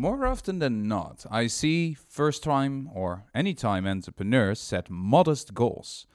[0.00, 6.06] More often than not, I see first time or any time entrepreneurs set modest goals.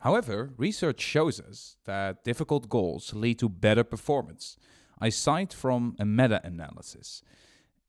[0.00, 4.58] However, research shows us that difficult goals lead to better performance.
[5.00, 7.22] I cite from a meta analysis.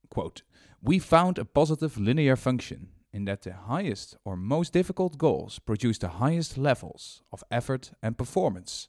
[0.09, 0.43] Quote,
[0.81, 5.97] we found a positive linear function in that the highest or most difficult goals produce
[5.97, 8.87] the highest levels of effort and performance.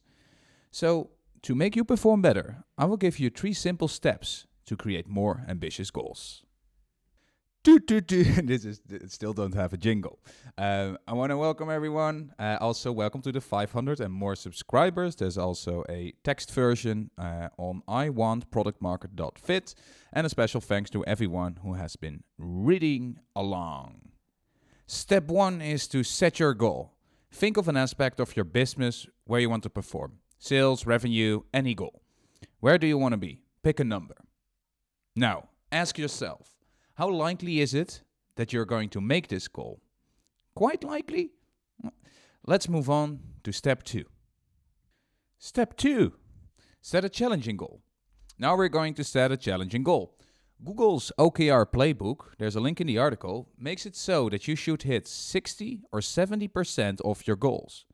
[0.71, 1.09] So,
[1.41, 5.43] to make you perform better, I will give you three simple steps to create more
[5.49, 6.44] ambitious goals.
[8.43, 10.19] This is still don't have a jingle.
[10.55, 12.31] Um, I want to welcome everyone.
[12.37, 15.15] Uh, also, welcome to the 500 and more subscribers.
[15.15, 19.75] There's also a text version uh, on iwantproductmarket.fit,
[20.13, 24.11] and a special thanks to everyone who has been reading along.
[24.85, 26.93] Step one is to set your goal.
[27.31, 31.73] Think of an aspect of your business where you want to perform sales, revenue, any
[31.73, 32.03] goal.
[32.59, 33.41] Where do you want to be?
[33.63, 34.17] Pick a number.
[35.15, 36.54] Now, ask yourself
[36.95, 38.01] how likely is it
[38.35, 39.81] that you're going to make this goal?
[40.55, 41.31] Quite likely?
[42.45, 44.05] Let's move on to step two.
[45.37, 46.13] Step two
[46.81, 47.81] set a challenging goal.
[48.37, 50.15] Now we're going to set a challenging goal.
[50.63, 54.83] Google's OKR playbook, there's a link in the article, makes it so that you should
[54.83, 57.85] hit 60 or 70% of your goals.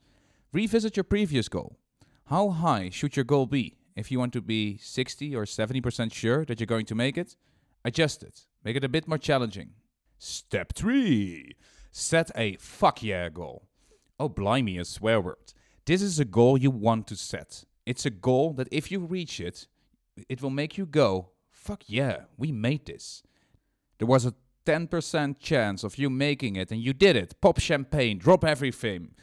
[0.52, 1.78] Revisit your previous goal.
[2.26, 3.78] How high should your goal be?
[3.96, 7.38] If you want to be 60 or 70% sure that you're going to make it,
[7.86, 8.46] adjust it.
[8.64, 9.72] Make it a bit more challenging.
[10.18, 11.56] Step 3
[11.92, 13.68] Set a fuck yeah goal.
[14.20, 15.54] Oh, blimey, a swear word.
[15.86, 17.66] This is a goal you want to set.
[17.86, 19.68] It's a goal that if you reach it,
[20.30, 23.24] it will make you go, fuck yeah, we made this.
[23.98, 27.42] There was a 10% chance of you making it and you did it.
[27.42, 29.16] Pop champagne, drop everything.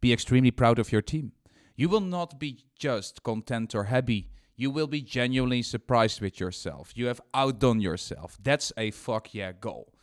[0.00, 1.32] Be extremely proud of your team.
[1.76, 4.30] You will not be just content or happy
[4.60, 6.92] you will be genuinely surprised with yourself.
[6.94, 8.36] You have outdone yourself.
[8.42, 9.94] That's a fuck yeah goal.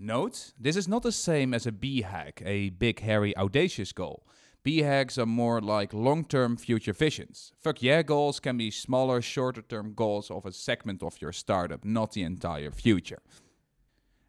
[0.00, 4.26] Note, this is not the same as a BHAG, a big, hairy, audacious goal.
[4.64, 7.52] BHAGs are more like long term future visions.
[7.60, 11.84] Fuck yeah goals can be smaller, shorter term goals of a segment of your startup,
[11.84, 13.22] not the entire future.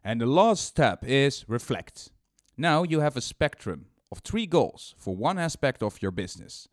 [0.04, 2.12] And the last step is reflect.
[2.56, 6.68] Now you have a spectrum of three goals for one aspect of your business.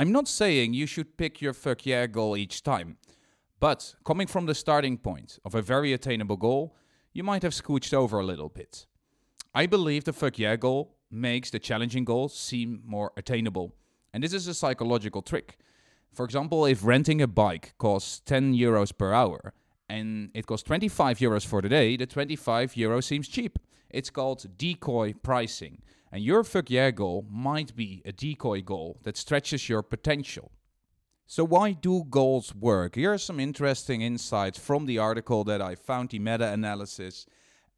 [0.00, 2.96] I'm not saying you should pick your fuck yeah goal each time,
[3.58, 6.74] but coming from the starting point of a very attainable goal,
[7.12, 8.86] you might have scooched over a little bit.
[9.54, 13.74] I believe the fuck yeah goal makes the challenging goal seem more attainable,
[14.14, 15.58] and this is a psychological trick.
[16.14, 19.52] For example, if renting a bike costs 10 euros per hour
[19.90, 23.58] and it costs 25 euros for the day, the 25 euros seems cheap.
[23.90, 25.82] It's called decoy pricing.
[26.12, 30.52] And your fuck yeah goal might be a decoy goal that stretches your potential.
[31.26, 32.96] So, why do goals work?
[32.96, 37.26] Here are some interesting insights from the article that I found, the meta analysis.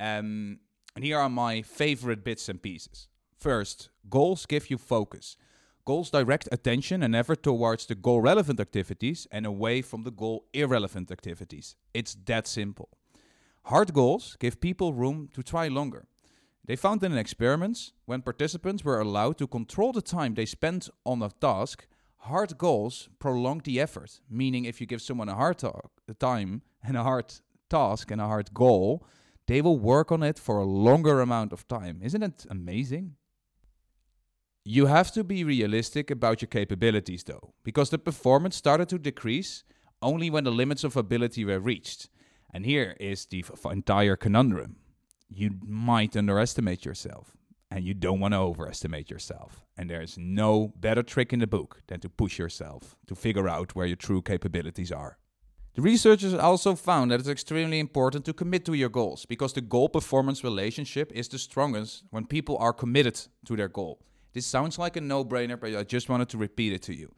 [0.00, 0.58] Um,
[0.94, 3.08] and here are my favorite bits and pieces.
[3.38, 5.36] First, goals give you focus.
[5.84, 10.46] Goals direct attention and effort towards the goal relevant activities and away from the goal
[10.52, 11.74] irrelevant activities.
[11.92, 12.88] It's that simple.
[13.64, 16.06] Hard goals give people room to try longer.
[16.64, 21.20] They found in experiments when participants were allowed to control the time they spent on
[21.20, 21.88] a task,
[22.18, 24.20] hard goals prolonged the effort.
[24.30, 25.80] Meaning, if you give someone a hard ta-
[26.20, 27.34] time and a hard
[27.68, 29.04] task and a hard goal,
[29.48, 32.00] they will work on it for a longer amount of time.
[32.02, 33.16] Isn't it amazing?
[34.64, 39.64] You have to be realistic about your capabilities though, because the performance started to decrease
[40.00, 42.08] only when the limits of ability were reached.
[42.54, 44.76] And here is the f- entire conundrum
[45.28, 47.36] you might underestimate yourself
[47.72, 49.64] and you don't want to overestimate yourself.
[49.76, 53.74] And there's no better trick in the book than to push yourself to figure out
[53.74, 55.18] where your true capabilities are.
[55.74, 59.62] The researchers also found that it's extremely important to commit to your goals because the
[59.62, 63.98] goal performance relationship is the strongest when people are committed to their goal.
[64.32, 67.14] This sounds like a no brainer, but I just wanted to repeat it to you.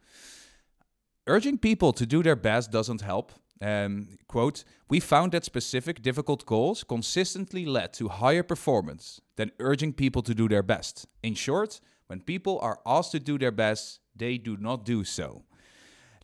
[1.27, 3.31] Urging people to do their best doesn't help
[3.61, 9.93] um, quote, we found that specific difficult goals consistently led to higher performance than urging
[9.93, 11.07] people to do their best.
[11.23, 15.43] In short, when people are asked to do their best, they do not do so.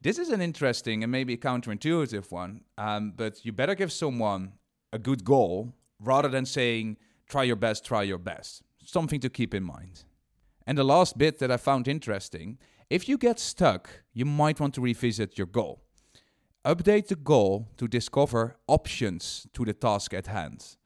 [0.02, 4.54] This is an interesting and maybe counterintuitive one, um, but you better give someone
[4.92, 6.98] a good goal rather than saying,
[7.30, 8.64] try your best, try your best.
[8.84, 10.04] Something to keep in mind.
[10.72, 12.58] And the last bit that I found interesting
[12.90, 15.82] if you get stuck, you might want to revisit your goal.
[16.64, 20.78] Update the goal to discover options to the task at hand.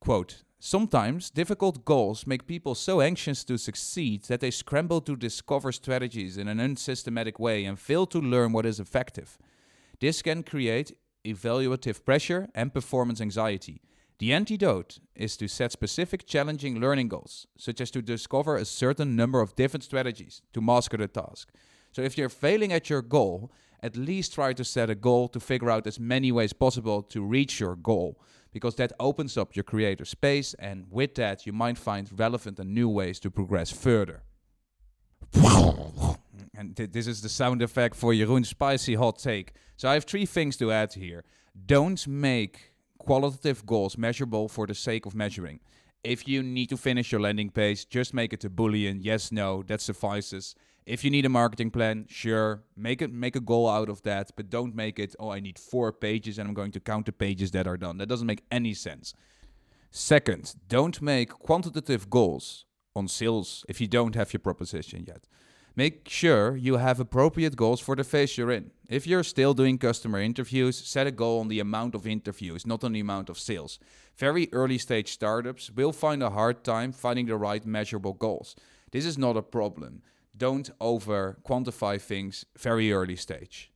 [0.00, 5.72] Quote Sometimes difficult goals make people so anxious to succeed that they scramble to discover
[5.72, 9.36] strategies in an unsystematic way and fail to learn what is effective.
[10.00, 13.82] This can create evaluative pressure and performance anxiety.
[14.18, 19.14] The antidote is to set specific challenging learning goals, such as to discover a certain
[19.14, 21.50] number of different strategies to master the task.
[21.92, 23.52] So if you're failing at your goal,
[23.82, 27.22] at least try to set a goal to figure out as many ways possible to
[27.22, 28.18] reach your goal
[28.52, 32.74] because that opens up your creative space and with that you might find relevant and
[32.74, 34.22] new ways to progress further.
[36.54, 39.52] and th- this is the sound effect for Jeroen's spicy hot take.
[39.76, 41.24] So I have three things to add here.
[41.66, 42.72] Don't make
[43.06, 45.60] qualitative goals measurable for the sake of measuring.
[46.02, 49.62] If you need to finish your landing page, just make it a boolean yes no
[49.68, 50.54] that suffices.
[50.84, 54.30] If you need a marketing plan, sure, make it make a goal out of that,
[54.36, 57.12] but don't make it oh I need 4 pages and I'm going to count the
[57.12, 57.98] pages that are done.
[57.98, 59.14] That doesn't make any sense.
[59.90, 65.28] Second, don't make quantitative goals on sales if you don't have your proposition yet.
[65.76, 68.70] Make sure you have appropriate goals for the phase you're in.
[68.88, 72.82] If you're still doing customer interviews, set a goal on the amount of interviews, not
[72.82, 73.78] on the amount of sales.
[74.16, 78.56] Very early stage startups will find a hard time finding the right measurable goals.
[78.90, 80.00] This is not a problem.
[80.34, 83.70] Don't over quantify things very early stage.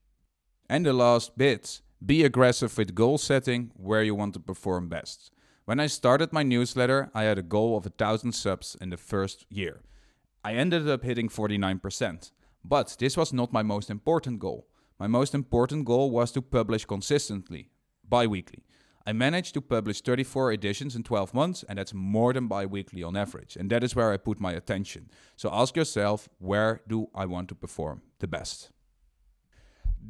[0.70, 5.30] And the last bit be aggressive with goal setting where you want to perform best.
[5.66, 8.96] When I started my newsletter, I had a goal of a thousand subs in the
[8.96, 9.82] first year.
[10.44, 12.32] I ended up hitting 49%.
[12.64, 14.66] But this was not my most important goal.
[14.98, 17.70] My most important goal was to publish consistently,
[18.06, 18.64] bi weekly.
[19.06, 23.02] I managed to publish 34 editions in 12 months, and that's more than bi weekly
[23.02, 23.56] on average.
[23.56, 25.08] And that is where I put my attention.
[25.36, 28.70] So ask yourself where do I want to perform the best?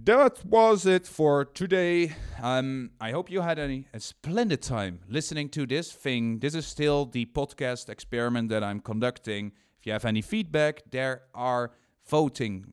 [0.03, 2.15] That was it for today.
[2.43, 6.41] Um, I hope you had a, a splendid time listening to this thing.
[6.41, 11.23] This is still the podcast experiment that I'm conducting if you have any feedback, there
[11.35, 11.73] are
[12.07, 12.67] voting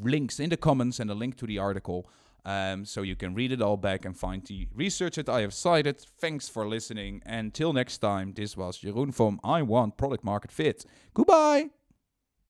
[0.00, 2.08] links in the comments and a link to the article.
[2.44, 5.54] Um, so you can read it all back and find the research that I have
[5.54, 6.00] cited.
[6.18, 7.22] Thanks for listening.
[7.24, 10.84] Until next time, this was Jeroen from I Want Product Market Fit.
[11.14, 11.70] Goodbye.